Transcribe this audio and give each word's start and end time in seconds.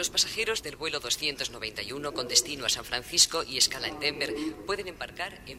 Los 0.00 0.08
pasajeros 0.08 0.62
del 0.62 0.76
vuelo 0.76 0.98
291 0.98 2.14
con 2.14 2.26
destino 2.26 2.64
a 2.64 2.70
San 2.70 2.86
Francisco 2.86 3.44
y 3.46 3.58
escala 3.58 3.86
en 3.86 4.00
Denver 4.00 4.32
pueden 4.64 4.88
embarcar 4.88 5.42
en... 5.46 5.58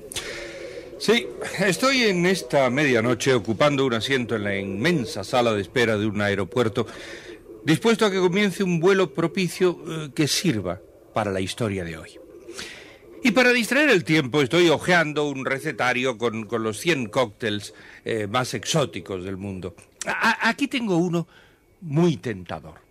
Sí, 1.00 1.28
estoy 1.60 2.06
en 2.06 2.26
esta 2.26 2.68
medianoche 2.72 3.36
ocupando 3.36 3.86
un 3.86 3.94
asiento 3.94 4.36
en 4.36 4.44
la 4.44 4.58
inmensa 4.58 5.24
sala 5.24 5.54
de 5.54 5.62
espera 5.62 5.96
de 5.96 6.08
un 6.08 6.20
aeropuerto, 6.20 6.88
dispuesto 7.64 8.04
a 8.04 8.10
que 8.10 8.18
comience 8.18 8.64
un 8.64 8.80
vuelo 8.80 9.14
propicio 9.14 9.80
eh, 9.88 10.10
que 10.16 10.28
sirva 10.28 10.82
para 11.14 11.30
la 11.30 11.40
historia 11.40 11.84
de 11.84 12.00
hoy. 12.00 12.10
Y 13.24 13.30
para 13.30 13.54
distraer 13.54 13.92
el 13.92 14.04
tiempo 14.04 14.42
estoy 14.42 14.70
hojeando 14.70 15.30
un 15.30 15.46
recetario 15.46 16.18
con, 16.18 16.48
los 16.50 16.80
100 16.80 17.10
cócteles 17.10 17.76
eh, 18.06 18.26
más 18.26 18.56
exóticos 18.56 19.24
del 19.24 19.38
mundo. 19.38 19.76
Aquí 20.42 20.68
tengo 20.68 20.98
uno 20.98 21.28
muy 21.82 22.18
tentador. 22.18 22.90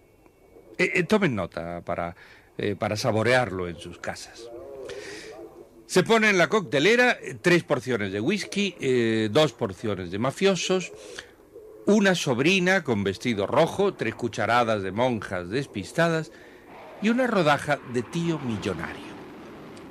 Eh, 0.81 0.93
eh, 0.95 1.03
tomen 1.03 1.37
nota 1.37 1.83
para, 1.85 2.17
eh, 2.57 2.75
para 2.75 2.97
saborearlo 2.97 3.69
en 3.69 3.77
sus 3.77 3.99
casas. 3.99 4.49
Se 5.85 6.03
pone 6.03 6.31
en 6.31 6.39
la 6.39 6.49
coctelera 6.49 7.19
tres 7.43 7.65
porciones 7.65 8.13
de 8.13 8.21
whisky, 8.21 9.29
dos 9.31 9.53
porciones 9.53 10.11
de 10.13 10.21
mafiosos, 10.21 10.93
una 11.85 12.15
sobrina 12.15 12.85
con 12.85 13.03
vestido 13.03 13.47
rojo, 13.47 13.93
tres 13.95 14.15
cucharadas 14.15 14.85
de 14.85 14.93
monjas 14.93 15.51
despistadas 15.51 16.31
y 17.03 17.09
una 17.09 17.27
rodaja 17.27 17.81
de 17.93 18.03
tío 18.03 18.39
millonario. 18.39 19.11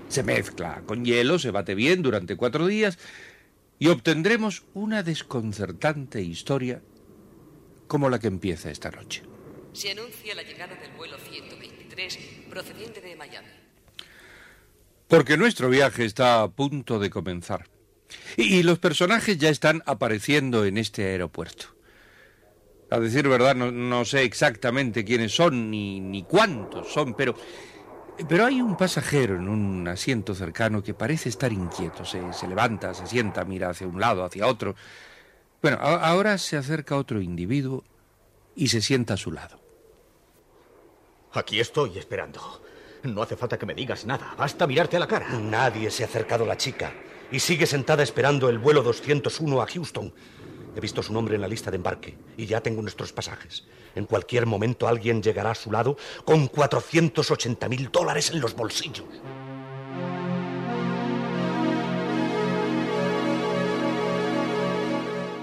Se 0.08 0.24
mezcla 0.24 0.82
con 0.86 1.04
hielo, 1.04 1.38
se 1.38 1.52
bate 1.52 1.76
bien 1.76 2.02
durante 2.02 2.38
cuatro 2.38 2.66
días 2.66 2.98
y 3.78 3.90
obtendremos 3.90 4.64
una 4.74 5.04
desconcertante 5.04 6.22
historia 6.22 6.82
como 7.88 8.10
la 8.10 8.20
que 8.20 8.28
empieza 8.28 8.72
esta 8.72 8.90
noche. 8.90 9.29
Se 9.80 9.92
anuncia 9.92 10.36
la 10.36 10.44
llegada 10.44 10.76
del 10.76 10.92
vuelo 10.92 11.18
123 11.18 12.20
procedente 12.50 13.00
de 13.00 13.16
Miami. 13.16 13.48
Porque 15.08 15.38
nuestro 15.38 15.70
viaje 15.70 16.04
está 16.04 16.42
a 16.42 16.50
punto 16.50 17.00
de 17.00 17.10
comenzar. 17.10 17.70
Y, 18.36 18.62
los 18.64 18.78
personajes 18.80 19.38
ya 19.38 19.48
están 19.48 19.82
apareciendo 19.86 20.66
en 20.66 20.78
este 20.78 21.06
aeropuerto. 21.06 21.68
A 22.92 23.00
decir 23.00 23.30
verdad, 23.30 23.56
no, 23.56 24.04
sé 24.04 24.24
exactamente 24.24 25.06
quiénes 25.06 25.34
son 25.34 25.72
ni, 25.72 26.02
ni 26.02 26.24
cuántos 26.24 26.92
son, 26.92 27.14
pero, 27.14 27.36
pero 28.28 28.48
hay 28.48 28.60
un 28.60 28.76
pasajero 28.76 29.38
en 29.38 29.48
un 29.48 29.88
asiento 29.88 30.36
cercano 30.36 30.84
que 30.84 30.94
parece 30.94 31.30
estar 31.30 31.54
inquieto. 31.54 32.04
Se, 32.04 32.34
se 32.34 32.50
levanta, 32.50 32.94
se 32.94 33.08
sienta, 33.08 33.46
mira 33.46 33.70
hacia 33.70 33.88
un 33.88 34.02
lado, 34.02 34.26
hacia 34.26 34.46
otro. 34.46 34.76
Bueno, 35.62 35.78
ahora 35.80 36.38
se 36.38 36.58
acerca 36.58 36.98
otro 36.98 37.22
individuo 37.22 37.86
y 38.58 38.68
se 38.68 38.82
sienta 38.82 39.14
a 39.14 39.18
su 39.18 39.32
lado. 39.32 39.69
Aquí 41.34 41.60
estoy 41.60 41.98
esperando. 41.98 42.62
No 43.04 43.22
hace 43.22 43.36
falta 43.36 43.58
que 43.58 43.66
me 43.66 43.76
digas 43.76 44.06
nada, 44.06 44.34
basta 44.38 44.66
mirarte 44.66 44.98
a 44.98 45.00
la 45.00 45.08
cara. 45.08 45.30
Nadie 45.30 45.92
se 45.92 46.04
ha 46.04 46.08
acercado 46.08 46.44
a 46.44 46.48
la 46.48 46.58
chica 46.58 46.92
y 47.32 47.40
sigue 47.40 47.68
sentada 47.68 48.02
esperando 48.02 48.50
el 48.50 48.58
vuelo 48.58 48.82
201 48.82 49.62
a 49.62 49.68
Houston. 49.68 50.14
He 50.76 50.80
visto 50.80 51.04
su 51.04 51.14
nombre 51.14 51.36
en 51.36 51.42
la 51.42 51.48
lista 51.48 51.70
de 51.70 51.78
embarque 51.78 52.18
y 52.36 52.46
ya 52.46 52.62
tengo 52.62 52.82
nuestros 52.82 53.14
pasajes. 53.14 53.66
En 53.96 54.06
cualquier 54.06 54.48
momento 54.48 54.88
alguien 54.88 55.22
llegará 55.22 55.52
a 55.52 55.56
su 55.56 55.72
lado 55.72 55.98
con 56.26 56.48
480 56.48 57.70
mil 57.70 57.92
dólares 57.92 58.32
en 58.32 58.42
los 58.42 58.56
bolsillos. 58.56 59.06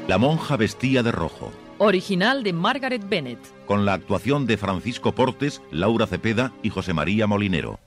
La 0.08 0.18
monja 0.18 0.56
vestía 0.56 1.02
de 1.02 1.10
rojo, 1.10 1.50
Original 1.78 2.42
de 2.42 2.54
Margaret 2.54 3.06
Bennett. 3.06 3.38
con 3.66 3.84
la 3.84 3.92
actuación 3.92 4.46
de 4.46 4.56
Francisco 4.56 5.14
Portes, 5.14 5.60
Laura 5.70 6.06
Cepeda 6.06 6.54
y 6.62 6.70
José 6.70 6.94
María 6.94 7.26
Molinero. 7.26 7.78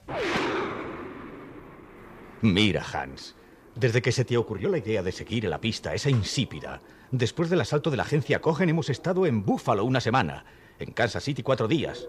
Mira, 2.41 2.85
Hans, 2.93 3.35
desde 3.75 4.03
que 4.03 4.11
se 4.11 4.25
te 4.25 4.37
ocurrió 4.37 4.69
la 4.69 4.77
idea 4.77 5.01
de 5.01 5.11
seguir 5.11 5.45
la 5.45 5.59
pista, 5.59 5.95
esa 5.95 6.11
insípida, 6.11 6.81
después 7.09 7.49
del 7.49 7.61
asalto 7.61 7.89
de 7.89 7.97
la 7.97 8.03
agencia 8.03 8.41
Cogen 8.41 8.69
hemos 8.69 8.89
estado 8.89 9.25
en 9.25 9.43
Buffalo 9.43 9.83
una 9.83 10.01
semana, 10.01 10.45
en 10.77 10.91
Kansas 10.91 11.23
City 11.23 11.41
cuatro 11.41 11.67
días, 11.67 12.07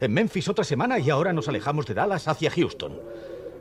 en 0.00 0.12
Memphis 0.14 0.48
otra 0.48 0.64
semana 0.64 0.98
y 0.98 1.10
ahora 1.10 1.34
nos 1.34 1.48
alejamos 1.48 1.84
de 1.84 1.94
Dallas 1.94 2.26
hacia 2.26 2.50
Houston. 2.50 2.98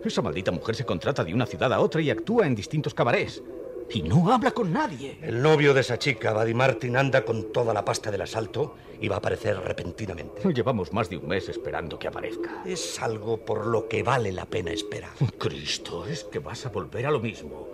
Esa 0.06 0.22
maldita 0.22 0.52
mujer 0.52 0.76
se 0.76 0.86
contrata 0.86 1.26
de 1.26 1.34
una 1.34 1.46
ciudad 1.46 1.74
a 1.74 1.82
otra 1.82 2.00
y 2.02 2.10
actúa 2.10 2.48
en 2.48 2.56
distintos 2.56 2.94
cabarets. 2.94 3.44
Y 3.90 4.02
no 4.02 4.32
habla 4.32 4.52
con 4.52 4.74
nadie. 4.74 5.18
El 5.22 5.42
novio 5.42 5.74
de 5.74 5.82
esa 5.82 5.98
chica, 5.98 6.34
Buddy 6.34 6.54
Martin, 6.54 6.98
anda 6.98 7.24
con 7.24 7.54
toda 7.54 7.74
la 7.74 7.86
pasta 7.86 8.12
del 8.12 8.22
asalto 8.22 8.76
y 9.00 9.08
va 9.08 9.16
a 9.16 9.20
aparecer 9.20 9.58
repentinamente. 9.60 10.42
Llevamos 10.54 10.92
más 10.92 11.10
de 11.10 11.18
un 11.18 11.28
mes 11.28 11.48
esperando 11.48 11.98
que 11.98 12.08
aparezca. 12.08 12.64
Es 12.66 13.02
algo 13.02 13.38
por 13.38 13.66
lo 13.66 13.88
que 13.88 14.04
vale 14.04 14.32
la 14.32 14.46
pena 14.46 14.72
esperar. 14.72 15.12
Cristo, 15.38 16.06
es 16.06 16.26
que 16.26 16.40
vas 16.40 16.66
a 16.66 16.70
volver 16.70 17.06
a 17.06 17.12
lo 17.12 17.20
mismo. 17.20 17.68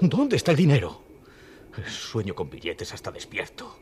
¿Dónde 0.00 0.36
está 0.36 0.50
el 0.50 0.56
dinero? 0.56 1.02
Sueño 1.86 2.34
con 2.34 2.50
billetes 2.50 2.92
hasta 2.92 3.12
despierto. 3.12 3.76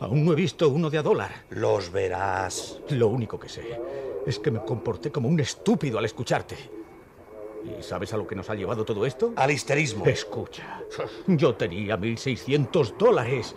Aún 0.00 0.24
no 0.24 0.32
he 0.32 0.36
visto 0.36 0.68
uno 0.68 0.90
de 0.90 0.98
a 0.98 1.02
dólar. 1.02 1.44
Los 1.50 1.92
verás. 1.92 2.80
Lo 2.90 3.08
único 3.08 3.38
que 3.38 3.48
sé 3.48 3.78
es 4.26 4.38
que 4.38 4.50
me 4.50 4.64
comporté 4.64 5.12
como 5.12 5.28
un 5.28 5.38
estúpido 5.38 5.98
al 5.98 6.04
escucharte. 6.06 6.56
¿Y 7.64 7.82
sabes 7.82 8.12
a 8.12 8.16
lo 8.16 8.26
que 8.26 8.34
nos 8.34 8.50
ha 8.50 8.54
llevado 8.54 8.84
todo 8.84 9.06
esto? 9.06 9.32
Al 9.36 9.50
histerismo. 9.50 10.04
Escucha, 10.06 10.82
yo 11.26 11.54
tenía 11.54 11.96
1.600 11.96 12.96
dólares. 12.96 13.54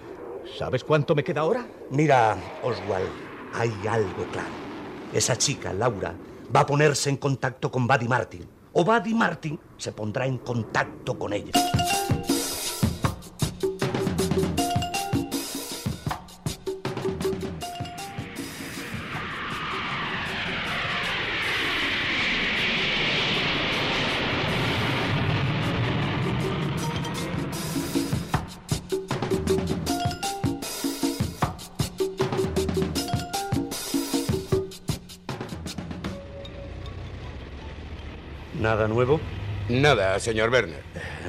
¿Sabes 0.58 0.84
cuánto 0.84 1.14
me 1.14 1.24
queda 1.24 1.42
ahora? 1.42 1.68
Mira, 1.92 2.38
Oswald, 2.64 3.10
hay 3.54 3.72
algo 3.90 4.24
claro. 4.32 4.48
Esa 5.12 5.38
chica, 5.38 5.74
Laura, 5.74 6.16
va 6.56 6.62
a 6.62 6.66
ponerse 6.66 7.10
en 7.10 7.18
contacto 7.18 7.70
con 7.70 7.86
Buddy 7.86 8.08
Martin. 8.08 8.48
O 8.74 8.86
Buddy 8.86 9.14
Martin 9.14 9.60
se 9.78 9.92
pondrá 9.92 10.26
en 10.26 10.38
contacto 10.38 11.18
con 11.18 11.34
ella. 11.34 11.52
¿Nada 38.60 38.88
nuevo? 38.88 39.20
Nada, 39.70 40.20
señor 40.20 40.50
Werner. 40.50 40.82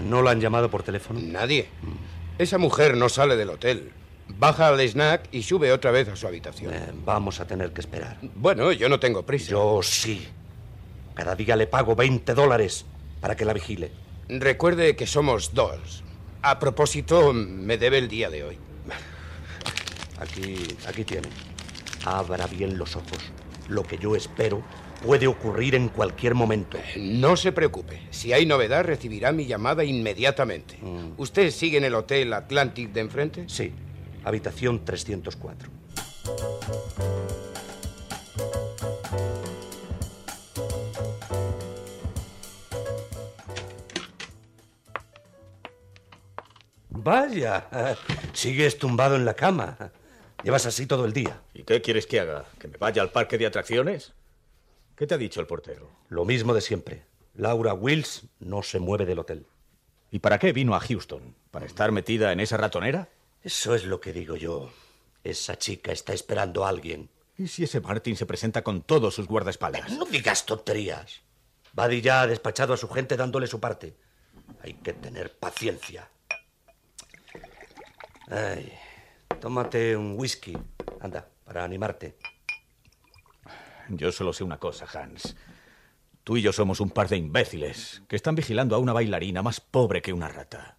¿No 0.05 0.23
lo 0.23 0.31
han 0.31 0.41
llamado 0.41 0.71
por 0.71 0.83
teléfono? 0.83 1.21
Nadie. 1.21 1.69
Esa 2.39 2.57
mujer 2.57 2.97
no 2.97 3.09
sale 3.09 3.37
del 3.37 3.51
hotel. 3.51 3.93
Baja 4.29 4.69
al 4.69 4.81
snack 4.81 5.29
y 5.33 5.43
sube 5.43 5.73
otra 5.73 5.91
vez 5.91 6.09
a 6.09 6.17
su 6.17 6.27
habitación. 6.27 6.73
Eh, 6.73 6.93
vamos 7.05 7.41
a 7.41 7.47
tener 7.47 7.73
que 7.73 7.81
esperar. 7.81 8.19
Bueno, 8.35 8.73
yo 8.73 8.89
no 8.89 8.99
tengo 8.99 9.27
prisa. 9.27 9.51
Yo 9.51 9.81
sí. 9.83 10.27
Cada 11.15 11.35
día 11.35 11.57
le 11.57 11.67
pago 11.67 11.97
20 11.97 12.33
dólares 12.35 12.87
para 13.21 13.37
que 13.37 13.45
la 13.45 13.53
vigile. 13.53 13.91
Recuerde 14.29 14.97
que 14.97 15.07
somos 15.07 15.53
dos. 15.53 16.05
A 16.43 16.59
propósito, 16.59 17.33
me 17.33 17.77
debe 17.77 17.99
el 17.99 18.09
día 18.09 18.31
de 18.31 18.45
hoy. 18.45 18.59
Aquí, 20.19 20.57
aquí 20.87 21.05
tiene. 21.05 21.29
Abra 22.05 22.47
bien 22.47 22.79
los 22.79 22.97
ojos. 22.97 23.19
Lo 23.69 23.83
que 23.83 23.99
yo 23.99 24.17
espero 24.17 24.63
puede 25.03 25.27
ocurrir 25.27 25.75
en 25.75 25.89
cualquier 25.89 26.35
momento. 26.35 26.79
No 26.97 27.37
se 27.37 27.53
preocupe. 27.53 28.01
Si 28.11 28.33
hay 28.33 28.47
novedad, 28.47 28.85
recibirá 28.85 29.33
mi 29.33 29.47
llamada 29.47 29.85
inmediatamente. 29.85 30.79
¿Usted 31.17 31.51
sigue 31.51 31.79
en 31.79 31.85
el 31.85 31.95
Hotel 31.95 32.33
Atlantic 32.33 32.93
de 32.93 33.01
enfrente? 33.01 33.45
Sí, 33.49 33.73
habitación 34.25 34.85
304. 34.85 35.71
Vaya, 46.91 47.97
sigues 48.33 48.77
tumbado 48.79 49.17
en 49.17 49.25
la 49.25 49.35
cama. 49.35 49.93
Llevas 50.43 50.67
así 50.67 50.87
todo 50.87 51.05
el 51.05 51.13
día. 51.13 51.41
¿Y 51.55 51.63
qué 51.63 51.81
quieres 51.81 52.07
que 52.07 52.21
haga? 52.21 52.45
¿Que 52.59 52.69
me 52.69 52.77
vaya 52.77 53.01
al 53.01 53.11
parque 53.11 53.39
de 53.39 53.47
atracciones? 53.47 54.13
¿Qué 54.99 55.07
te 55.07 55.15
ha 55.15 55.19
dicho 55.19 55.41
el 55.41 55.47
portero? 55.47 55.89
Lo 56.09 56.25
mismo 56.25 56.53
de 56.53 56.61
siempre. 56.61 57.05
Laura 57.35 57.73
Wills 57.73 58.25
no 58.41 58.65
se 58.65 58.81
mueve 58.81 59.07
del 59.07 59.21
hotel. 59.21 59.47
¿Y 60.11 60.19
para 60.19 60.41
qué 60.41 60.53
vino 60.53 60.75
a 60.75 60.81
Houston? 60.81 61.37
¿Para 61.53 61.67
estar 61.67 61.93
metida 61.93 62.33
en 62.33 62.41
esa 62.41 62.57
ratonera? 62.57 63.09
Eso 63.41 63.77
es 63.77 63.85
lo 63.85 64.01
que 64.01 64.13
digo 64.13 64.35
yo. 64.35 64.73
Esa 65.23 65.57
chica 65.57 65.93
está 65.93 66.15
esperando 66.15 66.65
a 66.65 66.71
alguien. 66.71 67.11
¿Y 67.37 67.47
si 67.47 67.63
ese 67.63 67.81
Martin 67.81 68.17
se 68.17 68.27
presenta 68.27 68.63
con 68.65 68.83
todos 68.83 69.15
sus 69.15 69.29
guardaespaldas? 69.29 69.93
No 69.93 70.05
digas 70.05 70.45
tonterías. 70.45 71.21
Buddy 71.75 72.01
ya 72.01 72.23
ha 72.23 72.27
despachado 72.27 72.75
a 72.75 72.77
su 72.77 72.89
gente 72.89 73.17
dándole 73.17 73.47
su 73.47 73.61
parte. 73.61 73.95
Hay 74.65 74.75
que 74.75 74.95
tener 74.95 75.39
paciencia. 75.39 76.11
Ay, 78.27 78.73
tómate 79.41 79.97
un 79.97 80.19
whisky. 80.19 80.59
Anda, 81.01 81.29
para 81.45 81.63
animarte. 81.63 82.17
Yo 83.89 84.13
solo 84.13 84.33
sé 84.33 84.45
una 84.45 84.59
cosa, 84.59 84.87
Hans. 84.93 85.35
Tú 86.25 86.37
y 86.37 86.43
yo 86.43 86.53
somos 86.53 86.81
un 86.81 86.91
par 86.91 87.09
de 87.09 87.17
imbéciles 87.17 88.03
que 88.07 88.17
están 88.17 88.35
vigilando 88.35 88.77
a 88.77 88.79
una 88.79 88.93
bailarina 88.93 89.43
más 89.43 89.61
pobre 89.61 90.03
que 90.03 90.13
una 90.13 90.29
rata. 90.29 90.77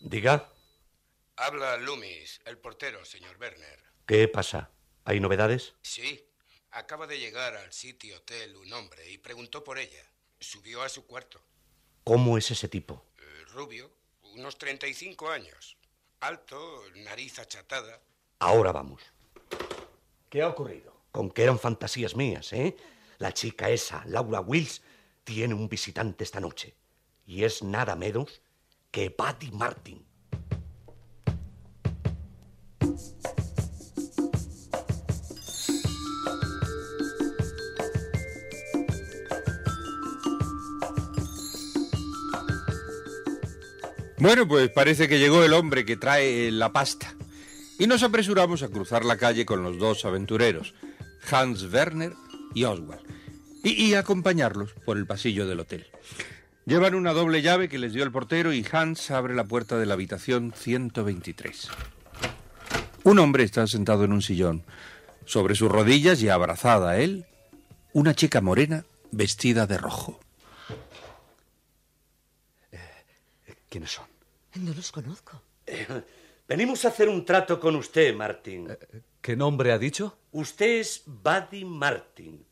Diga. 0.00 0.52
Habla 1.36 1.78
Loomis, 1.78 2.40
el 2.44 2.58
portero, 2.58 3.04
señor 3.04 3.38
Werner. 3.40 3.82
¿Qué 4.06 4.28
pasa? 4.28 4.70
¿Hay 5.04 5.20
novedades? 5.20 5.74
Sí. 5.82 6.26
Acaba 6.72 7.06
de 7.06 7.18
llegar 7.18 7.56
al 7.56 7.72
City 7.72 8.12
Hotel 8.12 8.56
un 8.56 8.72
hombre 8.72 9.10
y 9.10 9.18
preguntó 9.18 9.64
por 9.64 9.78
ella. 9.78 10.04
Subió 10.38 10.82
a 10.82 10.88
su 10.88 11.06
cuarto. 11.06 11.40
¿Cómo 12.04 12.36
es 12.38 12.50
ese 12.50 12.68
tipo? 12.68 13.04
Eh, 13.18 13.44
rubio, 13.52 13.90
unos 14.34 14.56
35 14.58 15.30
años. 15.30 15.76
Alto, 16.20 16.82
nariz 16.96 17.38
achatada. 17.38 18.00
Ahora 18.38 18.72
vamos. 18.72 19.02
¿Qué 20.30 20.42
ha 20.42 20.48
ocurrido? 20.48 20.94
Con 21.10 21.28
que 21.28 21.42
eran 21.42 21.58
fantasías 21.58 22.14
mías, 22.14 22.52
¿eh? 22.52 22.76
La 23.18 23.34
chica 23.34 23.68
esa, 23.68 24.04
Laura 24.06 24.40
Wills, 24.40 24.80
tiene 25.24 25.54
un 25.54 25.68
visitante 25.68 26.22
esta 26.22 26.38
noche. 26.38 26.72
Y 27.26 27.42
es 27.42 27.64
nada 27.64 27.96
menos 27.96 28.40
que 28.92 29.08
Buddy 29.08 29.50
Martin. 29.50 30.06
Bueno, 44.18 44.46
pues 44.46 44.70
parece 44.70 45.08
que 45.08 45.18
llegó 45.18 45.42
el 45.42 45.54
hombre 45.54 45.84
que 45.84 45.96
trae 45.96 46.52
la 46.52 46.72
pasta. 46.72 47.16
Y 47.80 47.86
nos 47.86 48.02
apresuramos 48.02 48.62
a 48.62 48.68
cruzar 48.68 49.06
la 49.06 49.16
calle 49.16 49.46
con 49.46 49.62
los 49.62 49.78
dos 49.78 50.04
aventureros, 50.04 50.74
Hans 51.30 51.62
Werner 51.72 52.12
y 52.54 52.64
Oswald, 52.64 53.00
y, 53.64 53.70
y 53.70 53.94
acompañarlos 53.94 54.74
por 54.84 54.98
el 54.98 55.06
pasillo 55.06 55.48
del 55.48 55.60
hotel. 55.60 55.86
Llevan 56.66 56.94
una 56.94 57.14
doble 57.14 57.40
llave 57.40 57.70
que 57.70 57.78
les 57.78 57.94
dio 57.94 58.04
el 58.04 58.12
portero 58.12 58.52
y 58.52 58.66
Hans 58.70 59.10
abre 59.10 59.34
la 59.34 59.44
puerta 59.44 59.78
de 59.78 59.86
la 59.86 59.94
habitación 59.94 60.52
123. 60.54 61.70
Un 63.04 63.18
hombre 63.18 63.44
está 63.44 63.66
sentado 63.66 64.04
en 64.04 64.12
un 64.12 64.20
sillón. 64.20 64.62
Sobre 65.24 65.54
sus 65.54 65.70
rodillas 65.70 66.20
y 66.20 66.28
abrazada 66.28 66.90
a 66.90 66.98
él, 66.98 67.24
una 67.94 68.14
chica 68.14 68.42
morena 68.42 68.84
vestida 69.10 69.66
de 69.66 69.78
rojo. 69.78 70.20
¿Quiénes 73.70 73.92
son? 73.92 74.06
No 74.56 74.74
los 74.74 74.92
conozco. 74.92 75.40
Venimos 76.50 76.84
a 76.84 76.88
hacer 76.88 77.08
un 77.08 77.24
trato 77.24 77.60
con 77.60 77.76
usted, 77.76 78.12
Martin. 78.12 78.76
¿Qué 79.20 79.36
nombre 79.36 79.70
ha 79.70 79.78
dicho? 79.78 80.18
Usted 80.32 80.80
es 80.80 81.04
Buddy 81.06 81.64
Martin. 81.64 82.44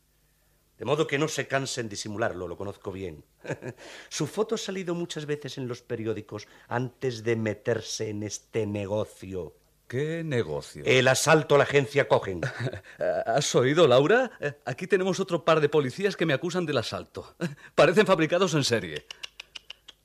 De 0.77 0.85
modo 0.85 1.05
que 1.05 1.17
no 1.17 1.27
se 1.27 1.49
canse 1.49 1.81
en 1.81 1.89
disimularlo, 1.89 2.47
lo 2.47 2.55
conozco 2.55 2.93
bien. 2.93 3.25
Su 4.07 4.25
foto 4.25 4.55
ha 4.55 4.57
salido 4.57 4.95
muchas 4.95 5.25
veces 5.25 5.57
en 5.57 5.67
los 5.67 5.81
periódicos 5.81 6.47
antes 6.69 7.25
de 7.25 7.35
meterse 7.35 8.07
en 8.07 8.23
este 8.23 8.65
negocio. 8.65 9.53
¿Qué 9.85 10.23
negocio? 10.23 10.85
El 10.85 11.09
asalto 11.09 11.55
a 11.55 11.57
la 11.57 11.65
agencia 11.65 12.07
Cogen. 12.07 12.39
¿Has 13.25 13.53
oído, 13.53 13.85
Laura? 13.85 14.31
Eh, 14.39 14.53
Aquí 14.63 14.87
tenemos 14.87 15.19
otro 15.19 15.43
par 15.43 15.59
de 15.59 15.67
policías 15.67 16.15
que 16.15 16.25
me 16.25 16.33
acusan 16.33 16.65
del 16.65 16.77
asalto. 16.77 17.35
Parecen 17.75 18.05
fabricados 18.05 18.53
en 18.53 18.63
serie. 18.63 19.05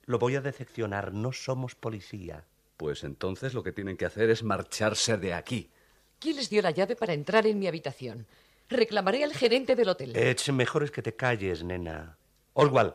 Lo 0.07 0.19
voy 0.19 0.35
a 0.35 0.41
decepcionar, 0.41 1.13
no 1.15 1.33
somos 1.33 1.77
policía. 1.77 2.45
Pues 2.77 3.05
entonces 3.05 3.55
lo 3.55 3.63
que 3.63 3.73
tienen 3.73 3.97
que 3.97 4.05
hacer 4.05 4.31
es 4.31 4.43
marcharse 4.43 5.17
de 5.17 5.35
aquí. 5.35 5.71
¿Quién 6.19 6.37
les 6.37 6.51
dio 6.51 6.63
la 6.63 6.71
llave 6.71 6.97
para 6.97 7.13
entrar 7.13 7.47
en 7.47 7.59
mi 7.59 7.67
habitación? 7.67 8.27
Reclamaré 8.69 9.25
al 9.25 9.35
gerente 9.35 9.77
del 9.77 9.89
hotel. 9.89 10.17
Es 10.17 10.51
mejor 10.53 10.83
es 10.83 10.91
que 10.91 11.03
te 11.03 11.15
calles, 11.15 11.63
nena. 11.63 12.19
Oswald, 12.55 12.95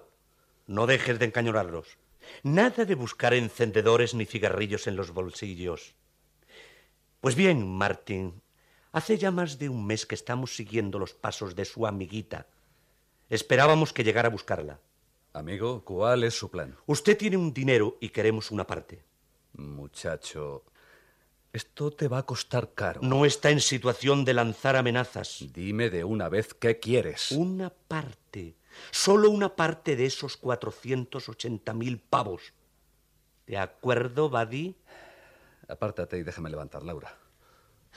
no 0.68 0.88
dejes 0.88 1.20
de 1.20 1.26
encañonarlos. 1.26 1.98
Nada 2.44 2.86
de 2.86 2.96
buscar 2.96 3.34
encendedores 3.34 4.14
ni 4.14 4.26
cigarrillos 4.26 4.88
en 4.88 4.96
los 4.96 5.12
bolsillos. 5.12 5.96
Pues 7.22 7.36
bien, 7.36 7.68
Martin, 7.68 8.42
hace 8.92 9.18
ya 9.18 9.32
más 9.32 9.60
de 9.60 9.70
un 9.70 9.86
mes 9.86 10.06
que 10.06 10.16
estamos 10.16 10.56
siguiendo 10.56 11.00
los 11.00 11.14
pasos 11.14 11.56
de 11.56 11.66
su 11.66 11.86
amiguita. 11.86 12.48
Esperábamos 13.30 13.94
que 13.94 14.04
llegara 14.04 14.28
a 14.28 14.32
buscarla. 14.32 14.80
Amigo, 15.34 15.84
¿cuál 15.86 16.24
es 16.24 16.34
su 16.34 16.50
plan? 16.50 16.76
Usted 16.88 17.18
tiene 17.18 17.38
un 17.38 17.54
dinero 17.54 17.98
y 18.02 18.10
queremos 18.10 18.50
una 18.52 18.66
parte. 18.66 19.04
Muchacho, 19.54 20.64
esto 21.52 21.92
te 21.92 22.08
va 22.08 22.20
a 22.20 22.26
costar 22.26 22.74
caro. 22.74 23.02
No 23.02 23.26
está 23.26 23.50
en 23.50 23.60
situación 23.60 24.24
de 24.24 24.34
lanzar 24.34 24.76
amenazas. 24.76 25.46
Dime 25.52 25.90
de 25.90 26.04
una 26.04 26.30
vez 26.30 26.54
qué 26.54 26.80
quieres. 26.80 27.32
Una 27.32 27.70
parte. 27.70 28.56
Solo 28.92 29.30
una 29.32 29.56
parte 29.56 29.96
de 29.96 30.06
esos 30.06 30.38
480 30.38 31.74
mil 31.74 32.00
pavos. 32.00 32.54
¿De 33.48 33.58
acuerdo, 33.58 34.30
Buddy? 34.30 34.76
Apártate 35.68 36.18
y 36.18 36.24
déjame 36.24 36.50
levantar, 36.50 36.84
Laura. 36.84 37.18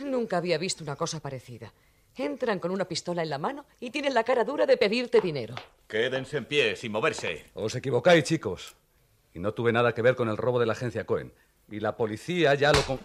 Nunca 0.01 0.39
había 0.39 0.57
visto 0.57 0.83
una 0.83 0.97
cosa 0.97 1.21
parecida. 1.21 1.73
Entran 2.17 2.59
con 2.59 2.71
una 2.71 2.87
pistola 2.87 3.23
en 3.23 3.31
la 3.31 3.39
mano 3.39 3.67
y 3.81 3.91
tienen 3.91 4.15
la 4.15 4.25
cara 4.25 4.45
dura 4.45 4.67
de 4.67 4.77
pedirte 4.77 5.21
dinero. 5.21 5.55
Quédense 5.87 6.39
en 6.39 6.47
pie, 6.47 6.77
sin 6.77 6.93
moverse. 6.93 7.51
Os 7.55 7.75
equivocáis, 7.75 8.25
chicos. 8.25 8.77
Y 9.35 9.39
no 9.39 9.53
tuve 9.55 9.73
nada 9.73 9.95
que 9.95 10.03
ver 10.03 10.15
con 10.15 10.29
el 10.29 10.37
robo 10.37 10.59
de 10.61 10.67
la 10.67 10.73
agencia 10.73 11.05
Cohen. 11.07 11.33
Y 11.71 11.81
la 11.81 11.97
policía 11.97 12.55
ya 12.55 12.73
lo... 12.73 12.83
con- 12.83 13.01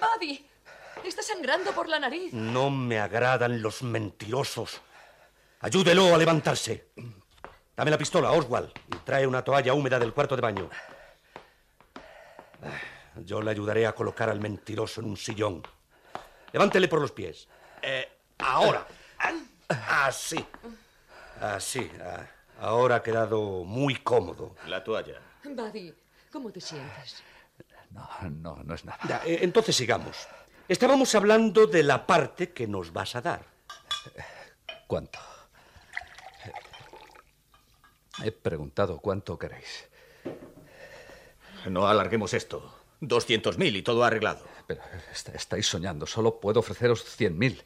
Buddy, 0.00 0.46
está 1.04 1.22
sangrando 1.22 1.72
por 1.72 1.88
la 1.88 1.98
nariz. 1.98 2.32
No 2.32 2.70
me 2.70 2.98
agradan 3.00 3.62
los 3.62 3.82
mentirosos. 3.82 4.80
Ayúdelo 5.60 6.14
a 6.14 6.18
levantarse. 6.18 6.88
Dame 7.76 7.90
la 7.90 7.98
pistola, 7.98 8.30
Oswald, 8.32 8.70
y 8.92 8.96
trae 8.98 9.26
una 9.26 9.42
toalla 9.42 9.72
húmeda 9.74 9.98
del 9.98 10.12
cuarto 10.12 10.36
de 10.36 10.42
baño. 10.42 10.68
Yo 13.24 13.40
le 13.42 13.50
ayudaré 13.50 13.86
a 13.86 13.94
colocar 13.94 14.28
al 14.28 14.40
mentiroso 14.40 15.00
en 15.00 15.06
un 15.08 15.16
sillón. 15.16 15.62
Levántele 16.52 16.88
por 16.88 17.00
los 17.00 17.12
pies. 17.12 17.48
Eh, 17.80 18.08
ahora. 18.38 18.86
Así. 19.68 20.44
Así. 21.40 21.90
ah, 22.02 22.26
Ahora 22.60 22.96
ha 22.96 23.02
quedado 23.02 23.64
muy 23.64 23.96
cómodo. 23.96 24.54
La 24.66 24.82
toalla. 24.84 25.20
Buddy, 25.44 25.92
¿cómo 26.30 26.50
te 26.50 26.60
sientes? 26.60 27.22
No, 27.90 28.08
no, 28.30 28.56
no 28.64 28.74
es 28.74 28.84
nada. 28.84 28.98
Ya, 29.08 29.22
eh, 29.26 29.40
entonces 29.42 29.74
sigamos. 29.76 30.26
Estábamos 30.68 31.14
hablando 31.14 31.66
de 31.66 31.82
la 31.82 32.06
parte 32.06 32.52
que 32.52 32.66
nos 32.66 32.92
vas 32.92 33.16
a 33.16 33.20
dar. 33.22 33.44
¿Cuánto? 34.86 35.18
He 38.24 38.30
preguntado 38.30 38.98
cuánto 38.98 39.38
queréis. 39.38 39.88
No 41.68 41.86
alarguemos 41.88 42.32
esto. 42.34 42.78
200.000 43.00 43.76
y 43.76 43.82
todo 43.82 44.04
arreglado. 44.04 44.44
Pero 44.66 44.80
est- 45.10 45.30
estáis 45.30 45.66
soñando. 45.66 46.06
Solo 46.06 46.38
puedo 46.38 46.60
ofreceros 46.60 47.04
100.000. 47.18 47.62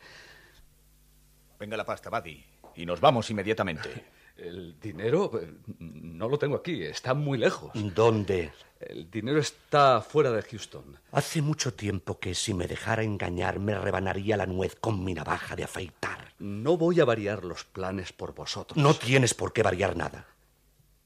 Venga 1.58 1.76
la 1.76 1.84
pasta, 1.84 2.08
Buddy. 2.10 2.44
Y 2.76 2.86
nos 2.86 3.00
vamos 3.00 3.28
inmediatamente. 3.30 4.04
El 4.36 4.78
dinero 4.78 5.30
eh, 5.40 5.50
no 5.78 6.28
lo 6.28 6.38
tengo 6.38 6.56
aquí, 6.56 6.82
está 6.82 7.14
muy 7.14 7.38
lejos. 7.38 7.70
¿Dónde? 7.74 8.52
El 8.80 9.10
dinero 9.10 9.38
está 9.38 10.02
fuera 10.02 10.30
de 10.30 10.42
Houston. 10.42 10.98
Hace 11.12 11.40
mucho 11.40 11.72
tiempo 11.72 12.18
que 12.18 12.34
si 12.34 12.52
me 12.52 12.66
dejara 12.66 13.02
engañar 13.02 13.58
me 13.58 13.78
rebanaría 13.78 14.36
la 14.36 14.46
nuez 14.46 14.76
con 14.76 15.02
mi 15.02 15.14
navaja 15.14 15.56
de 15.56 15.64
afeitar. 15.64 16.34
No 16.38 16.76
voy 16.76 17.00
a 17.00 17.06
variar 17.06 17.44
los 17.44 17.64
planes 17.64 18.12
por 18.12 18.34
vosotros. 18.34 18.76
No 18.76 18.94
tienes 18.94 19.32
por 19.32 19.54
qué 19.54 19.62
variar 19.62 19.96
nada. 19.96 20.26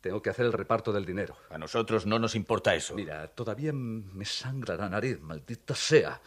Tengo 0.00 0.22
que 0.22 0.30
hacer 0.30 0.46
el 0.46 0.52
reparto 0.52 0.92
del 0.92 1.04
dinero. 1.04 1.36
A 1.50 1.58
nosotros 1.58 2.06
no 2.06 2.18
nos 2.18 2.34
importa 2.34 2.74
eso. 2.74 2.94
Mira, 2.94 3.28
todavía 3.28 3.72
me 3.72 4.24
sangra 4.24 4.76
la 4.76 4.88
nariz, 4.88 5.20
maldita 5.20 5.74
sea. 5.74 6.20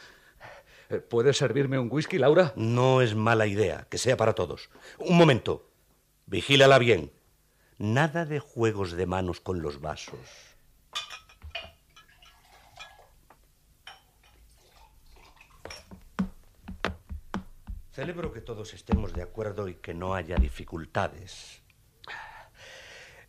¿Puedes 1.10 1.38
servirme 1.38 1.80
un 1.80 1.90
whisky, 1.92 2.20
Laura? 2.20 2.54
No 2.56 3.02
es 3.02 3.16
mala 3.16 3.48
idea, 3.48 3.88
que 3.90 3.98
sea 3.98 4.16
para 4.16 4.34
todos. 4.34 4.70
Un 5.00 5.18
momento. 5.18 5.73
Vigílala 6.26 6.80
bien. 6.80 7.12
Nada 7.78 8.26
de 8.26 8.40
juegos 8.40 8.94
de 8.94 9.06
manos 9.06 9.42
con 9.42 9.62
los 9.62 9.82
vasos. 9.82 10.20
Celebro 17.92 18.34
que 18.34 18.42
todos 18.42 18.74
estemos 18.74 19.14
de 19.14 19.22
acuerdo 19.22 19.68
y 19.68 19.76
que 19.76 19.94
no 19.94 20.16
haya 20.16 20.38
dificultades. 20.38 21.62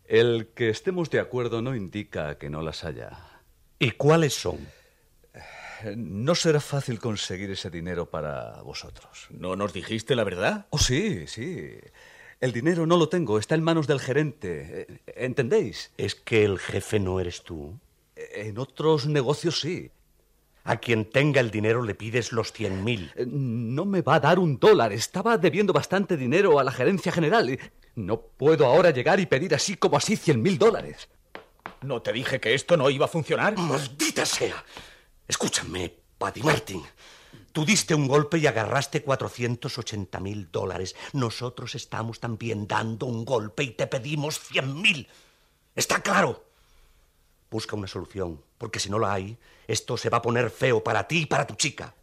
El 0.07 0.53
que 0.55 0.71
estemos 0.71 1.11
de 1.11 1.21
acuerdo 1.21 1.61
no 1.61 1.75
indica 1.75 2.39
que 2.39 2.49
no 2.49 2.63
las 2.63 2.85
haya. 2.85 3.19
¿Y 3.79 3.91
cuáles 3.93 4.35
son? 4.35 4.67
No 5.97 6.35
será 6.35 6.61
fácil 6.61 6.99
conseguir 6.99 7.51
ese 7.51 7.69
dinero 7.69 8.09
para 8.09 8.63
vosotros. 8.63 9.27
¿No 9.31 9.55
nos 9.55 9.75
dijiste 9.75 10.15
la 10.15 10.25
verdad? 10.25 10.67
Oh, 10.71 10.79
sí, 10.79 11.27
sí. 11.27 11.79
El 12.41 12.53
dinero 12.53 12.87
no 12.87 12.97
lo 12.97 13.09
tengo, 13.09 13.39
está 13.39 13.55
en 13.55 13.63
manos 13.63 13.87
del 13.87 14.01
gerente. 14.01 14.87
Eh, 14.89 15.01
¿Entendéis? 15.17 15.93
¿Es 15.97 16.15
que 16.15 16.45
el 16.45 16.59
jefe 16.59 17.01
no 17.01 17.21
eres 17.21 17.43
tú? 17.43 17.79
En 18.17 18.59
otros 18.59 19.07
negocios 19.07 19.61
sí. 19.61 19.91
A 20.65 20.77
quien 20.77 21.05
tenga 21.05 21.41
el 21.41 21.51
dinero 21.51 21.83
le 21.83 21.95
pides 21.95 22.33
los 22.33 22.53
cien 22.53 22.85
mil. 22.85 23.13
Eh, 23.17 23.27
no 23.29 23.85
me 23.85 24.03
va 24.03 24.17
a 24.17 24.21
dar 24.21 24.39
un 24.39 24.59
dólar. 24.59 24.93
Estaba 24.93 25.37
debiendo 25.37 25.73
bastante 25.73 26.17
dinero 26.17 26.59
a 26.59 26.65
la 26.65 26.73
gerencia 26.73 27.13
general. 27.13 27.59
No 27.95 28.21
puedo 28.21 28.67
ahora 28.67 28.91
llegar 28.91 29.21
y 29.21 29.27
pedir 29.27 29.55
así 29.55 29.77
como 29.77 29.97
así 29.97 30.17
cien 30.17 30.43
mil 30.43 30.59
dólares. 30.59 31.09
¿No 31.83 32.01
te 32.01 32.13
dije 32.13 32.41
que 32.41 32.55
esto 32.55 32.77
no 32.77 32.89
iba 32.89 33.05
a 33.05 33.09
funcionar? 33.09 33.57
¡Maldita 33.59 34.25
sea! 34.25 34.65
Escúchame, 35.29 35.93
Paddy 36.19 36.43
Martin. 36.43 36.83
Tú 37.55 37.65
diste 37.65 37.95
un 37.95 38.09
golpe 38.09 38.39
y 38.39 38.49
agarraste 38.49 39.05
480 39.05 40.19
mil 40.19 40.51
dólares. 40.51 40.97
Nosotros 41.13 41.77
estamos 41.77 42.19
también 42.19 42.67
dando 42.67 43.07
un 43.07 43.25
golpe 43.25 43.63
y 43.63 43.71
te 43.71 43.87
pedimos 43.87 44.41
cien 44.41 44.83
mil. 44.83 45.07
¿Está 45.77 46.03
claro? 46.03 46.45
Busca 47.53 47.77
una 47.77 47.87
solución, 47.87 48.43
porque 48.59 48.81
si 48.81 48.91
no 48.91 48.99
la 48.99 49.13
hay, 49.13 49.39
esto 49.69 49.97
se 49.97 50.11
va 50.11 50.19
a 50.19 50.23
poner 50.23 50.51
feo 50.51 50.83
para 50.83 51.07
ti 51.07 51.19
y 51.21 51.27
para 51.27 51.47
tu 51.47 51.55
chica. 51.55 51.95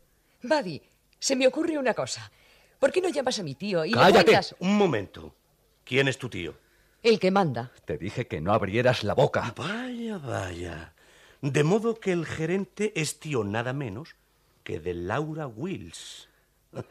Buddy, 0.41 0.81
se 1.19 1.35
me 1.35 1.45
ocurre 1.47 1.77
una 1.77 1.93
cosa. 1.93 2.31
¿Por 2.79 2.93
qué 2.93 3.01
no 3.01 3.09
llamas 3.09 3.37
a 3.39 3.43
mi 3.43 3.55
tío 3.55 3.83
y 3.83 3.91
¡Cállate! 3.91 4.19
le 4.19 4.23
cuentas 4.23 4.55
Un 4.59 4.77
momento. 4.77 5.35
¿Quién 5.83 6.07
es 6.07 6.17
tu 6.17 6.29
tío? 6.29 6.55
el 7.03 7.19
que 7.19 7.29
manda? 7.29 7.73
Te 7.83 7.97
dije 7.97 8.25
que 8.25 8.39
no 8.39 8.53
abrieras 8.53 9.03
la 9.03 9.15
boca. 9.15 9.53
Vaya, 9.57 10.17
vaya. 10.17 10.93
De 11.41 11.65
modo 11.65 11.99
que 11.99 12.13
el 12.13 12.25
gerente 12.25 12.93
es 12.95 13.19
tío 13.19 13.43
nada 13.43 13.73
menos 13.73 14.15
que 14.63 14.79
de 14.79 14.93
Laura 14.93 15.47
Wills. 15.47 16.27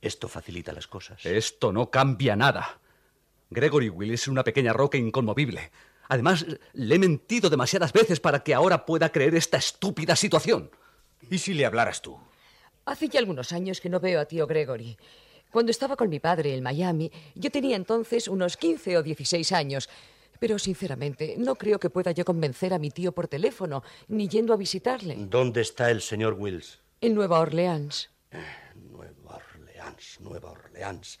Esto 0.00 0.28
facilita 0.28 0.72
las 0.72 0.86
cosas. 0.86 1.24
Esto 1.24 1.72
no 1.72 1.90
cambia 1.90 2.36
nada. 2.36 2.80
Gregory 3.50 3.88
Will 3.88 4.12
es 4.12 4.28
una 4.28 4.44
pequeña 4.44 4.72
roca 4.72 4.98
inconmovible. 4.98 5.70
Además, 6.08 6.46
le 6.72 6.94
he 6.94 6.98
mentido 6.98 7.50
demasiadas 7.50 7.92
veces 7.92 8.20
para 8.20 8.42
que 8.44 8.54
ahora 8.54 8.86
pueda 8.86 9.10
creer 9.10 9.34
esta 9.34 9.56
estúpida 9.56 10.14
situación. 10.14 10.70
¿Y 11.30 11.38
si 11.38 11.54
le 11.54 11.66
hablaras 11.66 12.02
tú? 12.02 12.18
Hace 12.84 13.08
ya 13.08 13.18
algunos 13.18 13.52
años 13.52 13.80
que 13.80 13.88
no 13.88 13.98
veo 13.98 14.20
a 14.20 14.26
tío 14.26 14.46
Gregory. 14.46 14.96
Cuando 15.50 15.70
estaba 15.70 15.96
con 15.96 16.08
mi 16.08 16.20
padre 16.20 16.54
en 16.54 16.62
Miami, 16.62 17.10
yo 17.34 17.50
tenía 17.50 17.76
entonces 17.76 18.28
unos 18.28 18.56
15 18.56 18.98
o 18.98 19.02
16 19.02 19.52
años. 19.52 19.88
Pero 20.38 20.58
sinceramente, 20.58 21.36
no 21.38 21.54
creo 21.54 21.78
que 21.78 21.90
pueda 21.90 22.10
yo 22.12 22.24
convencer 22.24 22.74
a 22.74 22.78
mi 22.78 22.90
tío 22.90 23.12
por 23.12 23.26
teléfono, 23.26 23.82
ni 24.08 24.28
yendo 24.28 24.52
a 24.52 24.56
visitarle. 24.56 25.16
¿Dónde 25.18 25.62
está 25.62 25.90
el 25.90 26.02
señor 26.02 26.34
Wills? 26.34 26.78
En 27.00 27.14
Nueva 27.14 27.40
Orleans. 27.40 28.10
Nueva 28.74 29.36
Orleans, 29.36 30.20
Nueva 30.20 30.50
Orleans. 30.50 31.18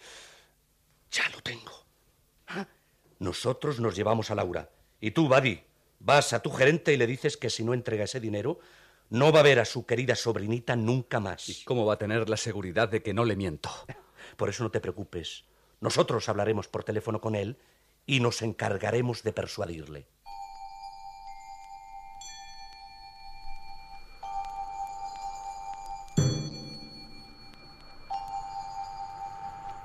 Ya 1.10 1.28
lo 1.30 1.40
tengo. 1.42 1.84
Ah, 2.48 2.66
Nosotros 3.18 3.80
nos 3.80 3.94
llevamos 3.94 4.30
a 4.30 4.34
Laura. 4.34 4.70
Y 5.00 5.10
tú, 5.10 5.28
Buddy, 5.28 5.60
vas 6.00 6.32
a 6.32 6.40
tu 6.40 6.50
gerente 6.50 6.92
y 6.92 6.96
le 6.96 7.06
dices 7.06 7.36
que 7.36 7.50
si 7.50 7.64
no 7.64 7.74
entrega 7.74 8.04
ese 8.04 8.20
dinero, 8.20 8.58
no 9.10 9.32
va 9.32 9.40
a 9.40 9.44
ver 9.44 9.60
a 9.60 9.64
su 9.64 9.86
querida 9.86 10.14
sobrinita 10.16 10.76
nunca 10.76 11.20
más. 11.20 11.62
¿Cómo 11.64 11.84
va 11.86 11.94
a 11.94 11.98
tener 11.98 12.28
la 12.28 12.36
seguridad 12.36 12.88
de 12.88 13.02
que 13.02 13.14
no 13.14 13.24
le 13.24 13.36
miento? 13.36 13.70
Por 14.36 14.48
eso 14.48 14.64
no 14.64 14.70
te 14.70 14.80
preocupes. 14.80 15.44
Nosotros 15.80 16.28
hablaremos 16.28 16.68
por 16.68 16.84
teléfono 16.84 17.20
con 17.20 17.34
él 17.34 17.58
y 18.06 18.20
nos 18.20 18.42
encargaremos 18.42 19.22
de 19.22 19.32
persuadirle. 19.32 20.06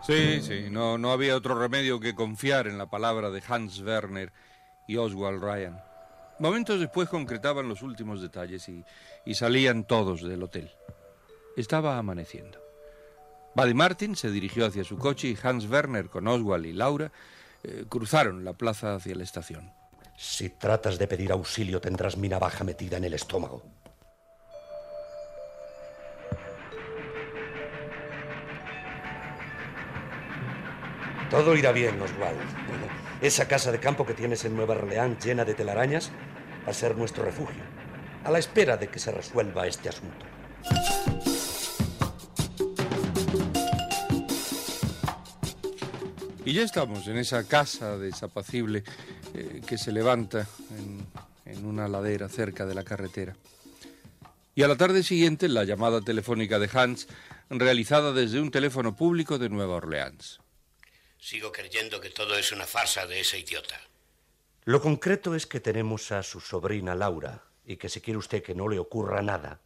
Sí, 0.05 0.41
sí, 0.41 0.65
no, 0.71 0.97
no 0.97 1.11
había 1.11 1.35
otro 1.35 1.53
remedio 1.53 1.99
que 1.99 2.15
confiar 2.15 2.67
en 2.67 2.77
la 2.77 2.89
palabra 2.89 3.29
de 3.29 3.43
Hans 3.47 3.81
Werner 3.81 4.33
y 4.87 4.97
Oswald 4.97 5.43
Ryan. 5.43 5.79
Momentos 6.39 6.79
después 6.79 7.07
concretaban 7.07 7.69
los 7.69 7.83
últimos 7.83 8.21
detalles 8.21 8.67
y, 8.67 8.83
y 9.25 9.35
salían 9.35 9.83
todos 9.83 10.23
del 10.23 10.41
hotel. 10.41 10.71
Estaba 11.55 11.99
amaneciendo. 11.99 12.59
Buddy 13.53 13.73
Martin 13.73 14.15
se 14.15 14.31
dirigió 14.31 14.65
hacia 14.65 14.83
su 14.83 14.97
coche 14.97 15.27
y 15.27 15.37
Hans 15.41 15.69
Werner 15.69 16.09
con 16.09 16.27
Oswald 16.27 16.65
y 16.65 16.73
Laura 16.73 17.11
eh, 17.63 17.85
cruzaron 17.87 18.43
la 18.43 18.53
plaza 18.53 18.95
hacia 18.95 19.15
la 19.15 19.23
estación. 19.23 19.71
Si 20.17 20.49
tratas 20.49 20.97
de 20.97 21.07
pedir 21.07 21.31
auxilio, 21.31 21.79
tendrás 21.81 22.17
mi 22.17 22.29
navaja 22.29 22.63
metida 22.63 22.97
en 22.97 23.03
el 23.03 23.13
estómago. 23.13 23.63
Todo 31.31 31.55
irá 31.55 31.71
bien, 31.71 31.99
Oswald. 32.01 32.37
Esa 33.21 33.47
casa 33.47 33.71
de 33.71 33.79
campo 33.79 34.05
que 34.05 34.13
tienes 34.13 34.43
en 34.43 34.53
Nueva 34.53 34.75
Orleans 34.75 35.23
llena 35.23 35.45
de 35.45 35.53
telarañas 35.53 36.11
va 36.67 36.71
a 36.71 36.73
ser 36.73 36.97
nuestro 36.97 37.23
refugio, 37.23 37.63
a 38.25 38.31
la 38.31 38.37
espera 38.37 38.75
de 38.75 38.89
que 38.89 38.99
se 38.99 39.13
resuelva 39.13 39.65
este 39.65 39.87
asunto. 39.87 40.25
Y 46.43 46.51
ya 46.51 46.63
estamos 46.63 47.07
en 47.07 47.17
esa 47.17 47.47
casa 47.47 47.97
desapacible 47.97 48.83
eh, 49.33 49.61
que 49.65 49.77
se 49.77 49.93
levanta 49.93 50.45
en, 50.77 51.05
en 51.45 51.65
una 51.65 51.87
ladera 51.87 52.27
cerca 52.27 52.65
de 52.65 52.75
la 52.75 52.83
carretera. 52.83 53.37
Y 54.53 54.63
a 54.63 54.67
la 54.67 54.75
tarde 54.75 55.01
siguiente, 55.01 55.47
la 55.47 55.63
llamada 55.63 56.01
telefónica 56.01 56.59
de 56.59 56.69
Hans, 56.73 57.07
realizada 57.49 58.11
desde 58.11 58.41
un 58.41 58.51
teléfono 58.51 58.97
público 58.97 59.39
de 59.39 59.47
Nueva 59.47 59.75
Orleans. 59.75 60.41
Sigo 61.21 61.51
creyendo 61.51 62.01
que 62.01 62.09
todo 62.09 62.35
es 62.35 62.51
una 62.51 62.65
farsa 62.65 63.05
de 63.05 63.19
ese 63.19 63.37
idiota. 63.37 63.79
Lo 64.65 64.81
concreto 64.81 65.35
es 65.35 65.45
que 65.45 65.59
tenemos 65.59 66.11
a 66.11 66.23
su 66.23 66.41
sobrina 66.41 66.95
Laura 66.95 67.43
y 67.63 67.77
que 67.77 67.89
si 67.89 68.01
quiere 68.01 68.17
usted 68.17 68.41
que 68.41 68.55
no 68.55 68.67
le 68.67 68.79
ocurra 68.79 69.21
nada, 69.21 69.61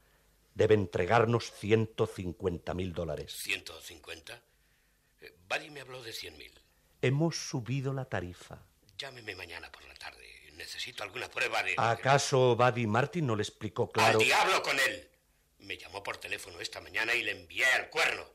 debe 0.53 0.75
entregarnos 0.75 1.53
150 1.53 2.73
mil 2.73 2.91
dólares. 2.91 3.41
¿150? 3.47 4.37
Eh, 5.21 5.33
Buddy 5.47 5.69
me 5.69 5.79
habló 5.79 6.03
de 6.03 6.11
100 6.11 6.37
mil. 6.37 6.51
Hemos 7.01 7.37
subido 7.37 7.93
la 7.93 8.03
tarifa. 8.03 8.59
Llámeme 8.97 9.33
mañana 9.33 9.71
por 9.71 9.85
la 9.85 9.93
tarde. 9.93 10.27
Necesito 10.55 11.03
alguna 11.03 11.29
prueba 11.29 11.63
de... 11.63 11.75
¿Acaso 11.77 12.57
Buddy 12.57 12.85
Martin 12.85 13.27
no 13.27 13.35
le 13.35 13.43
explicó 13.43 13.89
claro? 13.89 14.19
¡Al 14.19 14.25
diablo 14.25 14.61
con 14.61 14.77
él! 14.77 15.09
Me 15.59 15.77
llamó 15.77 16.03
por 16.03 16.17
teléfono 16.17 16.59
esta 16.59 16.81
mañana 16.81 17.15
y 17.15 17.23
le 17.23 17.31
envié 17.31 17.65
al 17.65 17.89
cuerno. 17.89 18.25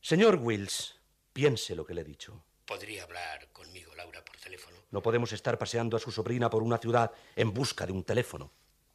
Señor 0.00 0.36
Wills, 0.36 0.96
piense 1.34 1.74
lo 1.74 1.84
que 1.84 1.92
le 1.92 2.00
he 2.00 2.04
dicho. 2.04 2.42
¿Podría 2.64 3.02
hablar 3.02 3.48
conmigo, 3.52 3.94
Laura, 3.94 4.24
por 4.24 4.36
teléfono? 4.38 4.78
No 4.90 5.02
podemos 5.02 5.32
estar 5.32 5.58
paseando 5.58 5.98
a 5.98 6.00
su 6.00 6.10
sobrina 6.10 6.48
por 6.48 6.62
una 6.62 6.78
ciudad 6.78 7.12
en 7.36 7.52
busca 7.52 7.84
de 7.84 7.92
un 7.92 8.04
teléfono. 8.04 8.50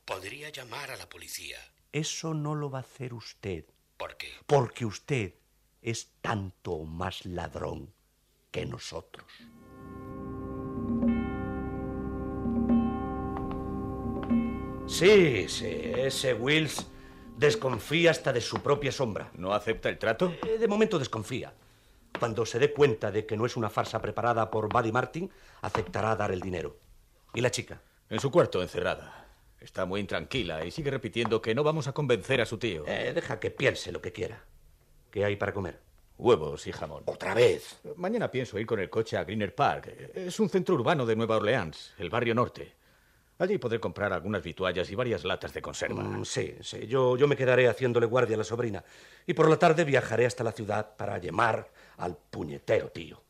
¿Podría 0.06 0.50
llamar 0.50 0.90
a 0.90 0.98
la 0.98 1.08
policía? 1.08 1.60
Eso 1.92 2.34
no 2.34 2.56
lo 2.56 2.72
va 2.72 2.80
a 2.80 2.82
hacer 2.82 3.14
usted. 3.14 3.66
¿Por 3.98 4.18
qué? 4.18 4.32
Porque 4.48 4.86
usted 4.86 5.36
es 5.84 6.10
tanto 6.22 6.80
más 6.80 7.26
ladrón 7.26 7.94
que 8.50 8.66
nosotros. 8.66 9.28
Sí, 14.88 15.48
sí, 15.48 15.66
ese 15.68 16.34
Wills 16.34 16.88
desconfía 17.38 18.12
hasta 18.12 18.34
de 18.34 18.42
su 18.42 18.62
propia 18.62 18.92
sombra. 18.92 19.32
¿No 19.36 19.54
acepta 19.54 19.88
el 19.90 19.98
trato? 20.00 20.34
Eh, 20.48 20.58
De 20.58 20.68
momento 20.68 20.98
desconfía. 20.98 21.54
Cuando 22.20 22.46
se 22.46 22.60
dé 22.60 22.74
cuenta 22.74 23.12
de 23.12 23.26
que 23.26 23.38
no 23.38 23.46
es 23.46 23.56
una 23.56 23.70
farsa 23.70 24.02
preparada 24.02 24.52
por 24.52 24.72
Buddy 24.72 24.92
Martin, 24.92 25.32
aceptará 25.62 26.16
dar 26.16 26.32
el 26.32 26.42
dinero. 26.42 26.78
¿Y 27.34 27.42
la 27.42 27.50
chica? 27.50 27.82
En 28.10 28.20
su 28.20 28.30
cuarto, 28.30 28.62
encerrada. 28.62 29.26
Está 29.60 29.86
muy 29.86 30.02
intranquila 30.02 30.66
y 30.66 30.72
sigue 30.72 30.92
repitiendo 30.92 31.42
que 31.42 31.56
no 31.56 31.64
vamos 31.64 31.88
a 31.88 31.94
convencer 31.94 32.42
a 32.42 32.46
su 32.46 32.58
tío. 32.58 32.84
Eh, 32.88 33.14
deja 33.14 33.40
que 33.40 33.52
piense 33.52 33.92
lo 33.92 34.02
que 34.02 34.12
quiera. 34.12 34.44
¿Qué 35.12 35.26
hay 35.26 35.38
para 35.38 35.54
comer? 35.54 35.80
Huevos 36.18 36.68
y 36.68 36.72
jamón. 36.74 37.04
¿Otra 37.06 37.34
vez? 37.34 37.80
Mañana 37.96 38.30
pienso 38.30 38.60
ir 38.60 38.66
con 38.66 38.80
el 38.80 38.90
coche 38.90 39.16
a 39.16 39.24
Greener 39.24 39.56
Park. 39.56 40.12
Es 40.14 40.40
un 40.40 40.50
centro 40.50 40.76
urbano 40.76 41.06
de 41.06 41.16
Nueva 41.16 41.38
Orleans, 41.38 41.94
el 41.98 42.10
barrio 42.10 42.36
norte. 42.36 42.76
Allí 43.40 43.58
podré 43.58 43.80
comprar 43.80 44.12
algunas 44.12 44.44
vituallas 44.44 44.92
y 44.92 44.96
varias 44.96 45.24
latas 45.24 45.54
de 45.54 45.62
conserva. 45.62 46.04
Mm, 46.04 46.26
sí, 46.26 46.56
sí. 46.62 46.86
Yo, 46.88 47.16
yo 47.16 47.26
me 47.26 47.38
quedaré 47.38 47.70
haciéndole 47.70 48.06
guardia 48.06 48.36
a 48.36 48.40
la 48.40 48.44
sobrina. 48.44 48.84
Y 49.26 49.34
por 49.34 49.50
la 49.50 49.58
tarde 49.58 49.86
viajaré 49.86 50.26
hasta 50.26 50.44
la 50.44 50.52
ciudad 50.52 50.96
para 50.98 51.18
llamar 51.20 51.70
al 51.98 52.18
puñetero 52.18 52.90
tío. 52.90 53.24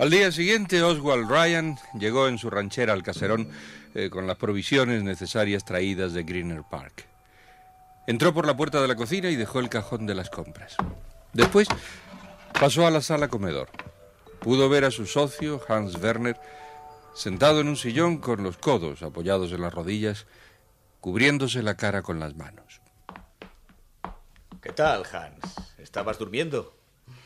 Al 0.00 0.10
día 0.10 0.32
siguiente, 0.32 0.82
Oswald 0.82 1.30
Ryan 1.30 1.76
llegó 1.94 2.26
en 2.26 2.38
su 2.38 2.50
ranchera 2.50 2.92
al 2.92 3.04
caserón 3.04 3.48
eh, 3.94 4.10
con 4.10 4.26
las 4.26 4.36
provisiones 4.36 5.04
necesarias 5.04 5.64
traídas 5.64 6.12
de 6.14 6.24
Greener 6.24 6.62
Park. 6.68 7.06
Entró 8.08 8.34
por 8.34 8.46
la 8.46 8.56
puerta 8.56 8.80
de 8.80 8.88
la 8.88 8.96
cocina 8.96 9.30
y 9.30 9.36
dejó 9.36 9.60
el 9.60 9.68
cajón 9.68 10.06
de 10.06 10.14
las 10.14 10.30
compras. 10.30 10.76
Después 11.32 11.68
pasó 12.58 12.86
a 12.86 12.90
la 12.90 13.00
sala 13.00 13.28
comedor. 13.28 13.68
Pudo 14.40 14.68
ver 14.68 14.84
a 14.84 14.90
su 14.90 15.06
socio, 15.06 15.60
Hans 15.68 15.94
Werner, 15.96 16.38
sentado 17.14 17.60
en 17.60 17.68
un 17.68 17.76
sillón 17.76 18.18
con 18.18 18.42
los 18.42 18.58
codos 18.58 19.02
apoyados 19.02 19.52
en 19.52 19.62
las 19.62 19.72
rodillas, 19.72 20.26
cubriéndose 21.00 21.62
la 21.62 21.76
cara 21.76 22.02
con 22.02 22.18
las 22.18 22.34
manos. 22.36 22.80
¿Qué 24.60 24.72
tal, 24.72 25.04
Hans? 25.12 25.54
¿Estabas 25.78 26.18
durmiendo? 26.18 26.74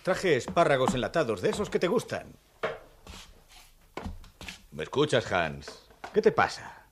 Traje 0.03 0.37
espárragos 0.37 0.95
enlatados, 0.95 1.41
de 1.41 1.51
esos 1.51 1.71
que 1.71 1.79
te 1.79 1.89
gustan. 1.89 2.35
¿Me 4.73 4.83
escuchas, 4.83 5.31
Hans? 5.33 5.67
¿Qué 6.13 6.21
te 6.21 6.33
pasa? 6.33 6.87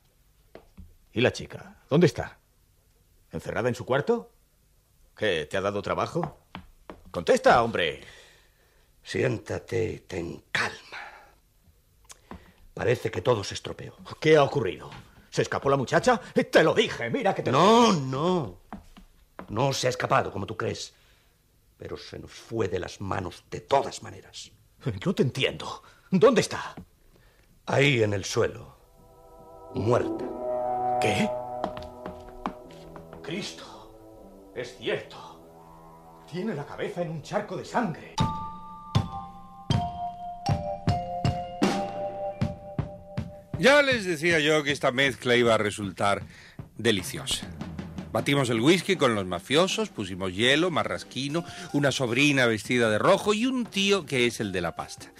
¿Y 1.12 1.20
la 1.20 1.32
chica? 1.32 1.76
¿Dónde 1.90 2.06
está? 2.06 2.38
¿Encerrada 3.32 3.68
en 3.68 3.74
su 3.74 3.84
cuarto? 3.84 4.30
¿Qué? 5.14 5.46
¿Te 5.46 5.56
ha 5.58 5.60
dado 5.60 5.82
trabajo? 5.82 6.38
Contesta, 7.10 7.62
hombre. 7.62 8.00
Siéntate 9.10 9.90
y 9.90 9.98
ten 10.06 10.44
calma. 10.52 11.02
Parece 12.72 13.10
que 13.10 13.22
todo 13.22 13.42
se 13.42 13.54
estropeó. 13.54 13.96
¿Qué 14.20 14.36
ha 14.36 14.44
ocurrido? 14.44 14.88
¿Se 15.30 15.42
escapó 15.42 15.68
la 15.68 15.76
muchacha? 15.76 16.20
Te 16.20 16.62
lo 16.62 16.72
dije, 16.72 17.10
mira 17.10 17.34
que 17.34 17.42
te... 17.42 17.50
No, 17.50 17.92
no. 17.92 18.60
No 19.48 19.72
se 19.72 19.88
ha 19.88 19.90
escapado, 19.90 20.30
como 20.30 20.46
tú 20.46 20.56
crees. 20.56 20.94
Pero 21.76 21.96
se 21.96 22.20
nos 22.20 22.30
fue 22.30 22.68
de 22.68 22.78
las 22.78 23.00
manos 23.00 23.42
de 23.50 23.62
todas 23.62 24.00
maneras. 24.04 24.52
No 25.04 25.12
te 25.12 25.24
entiendo. 25.24 25.82
¿Dónde 26.12 26.42
está? 26.42 26.76
Ahí 27.66 28.04
en 28.04 28.12
el 28.12 28.24
suelo. 28.24 28.76
Muerta. 29.74 30.24
¿Qué? 31.00 31.28
Cristo. 33.24 34.52
Es 34.54 34.76
cierto. 34.78 36.22
Tiene 36.30 36.54
la 36.54 36.64
cabeza 36.64 37.02
en 37.02 37.10
un 37.10 37.22
charco 37.22 37.56
de 37.56 37.64
sangre. 37.64 38.14
Ya 43.60 43.82
les 43.82 44.06
decía 44.06 44.40
yo 44.40 44.64
que 44.64 44.72
esta 44.72 44.90
mezcla 44.90 45.36
iba 45.36 45.54
a 45.54 45.58
resultar 45.58 46.22
deliciosa. 46.78 47.46
Batimos 48.10 48.48
el 48.48 48.58
whisky 48.58 48.96
con 48.96 49.14
los 49.14 49.26
mafiosos, 49.26 49.90
pusimos 49.90 50.34
hielo, 50.34 50.70
marrasquino, 50.70 51.44
una 51.74 51.92
sobrina 51.92 52.46
vestida 52.46 52.88
de 52.88 52.98
rojo 52.98 53.34
y 53.34 53.44
un 53.44 53.66
tío 53.66 54.06
que 54.06 54.24
es 54.24 54.40
el 54.40 54.50
de 54.52 54.62
la 54.62 54.76
pasta. 54.76 55.12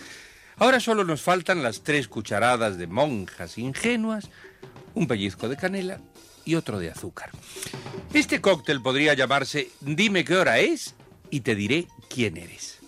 Ahora 0.56 0.80
solo 0.80 1.04
nos 1.04 1.20
faltan 1.20 1.62
las 1.62 1.82
tres 1.82 2.08
cucharadas 2.08 2.78
de 2.78 2.86
monjas 2.86 3.58
ingenuas, 3.58 4.30
un 4.94 5.06
pellizco 5.06 5.50
de 5.50 5.58
canela 5.58 6.00
y 6.46 6.54
otro 6.54 6.78
de 6.78 6.90
azúcar. 6.90 7.28
Este 8.14 8.40
cóctel 8.40 8.80
podría 8.80 9.12
llamarse 9.12 9.68
Dime 9.82 10.24
qué 10.24 10.36
hora 10.36 10.60
es 10.60 10.94
y 11.28 11.40
te 11.40 11.54
diré 11.54 11.88
quién 12.08 12.38
eres. 12.38 12.78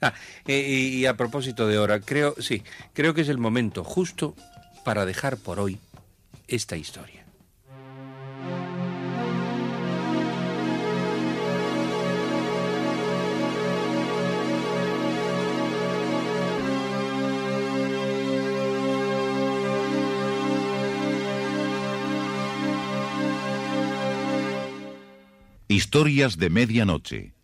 Ah, 0.00 0.14
y, 0.46 0.52
y 0.52 1.06
a 1.06 1.16
propósito 1.16 1.66
de 1.66 1.76
hora, 1.76 1.98
creo, 1.98 2.36
sí, 2.38 2.62
creo 2.92 3.14
que 3.14 3.22
es 3.22 3.28
el 3.28 3.38
momento 3.38 3.82
justo 3.82 4.36
para 4.86 5.04
dejar 5.04 5.36
por 5.36 5.58
hoy 5.58 5.80
esta 6.46 6.76
historia. 6.76 7.26
Historias 25.66 26.38
de 26.38 26.48
Medianoche. 26.48 27.35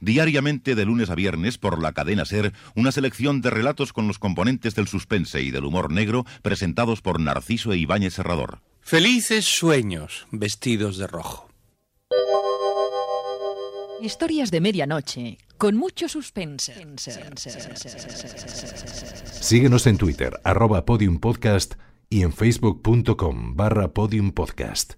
Diariamente 0.00 0.74
de 0.74 0.84
lunes 0.84 1.10
a 1.10 1.14
viernes 1.14 1.58
por 1.58 1.80
la 1.80 1.92
cadena 1.92 2.24
Ser, 2.24 2.52
una 2.74 2.90
selección 2.90 3.42
de 3.42 3.50
relatos 3.50 3.92
con 3.92 4.08
los 4.08 4.18
componentes 4.18 4.74
del 4.74 4.88
suspense 4.88 5.42
y 5.42 5.50
del 5.50 5.64
humor 5.64 5.92
negro 5.92 6.24
presentados 6.42 7.02
por 7.02 7.20
Narciso 7.20 7.72
e 7.72 7.78
Ibáñez 7.78 8.14
Serrador. 8.14 8.60
Felices 8.80 9.44
sueños 9.44 10.26
vestidos 10.32 10.96
de 10.96 11.06
rojo. 11.06 11.48
Historias 14.00 14.50
de 14.50 14.62
medianoche, 14.62 15.38
con 15.58 15.76
mucho 15.76 16.08
suspense. 16.08 16.74
Síguenos 19.40 19.86
en 19.86 19.98
Twitter, 19.98 20.40
arroba 20.42 20.86
podiumpodcast 20.86 21.74
y 22.08 22.22
en 22.22 22.32
facebook.com 22.32 23.54
barra 23.54 23.92
podiumpodcast. 23.92 24.94